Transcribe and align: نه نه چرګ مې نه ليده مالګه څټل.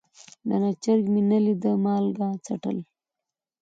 نه 0.47 0.55
نه 0.61 0.71
چرګ 0.83 1.03
مې 1.13 1.21
نه 1.31 1.37
ليده 1.45 1.71
مالګه 1.83 2.27
څټل. 2.45 2.77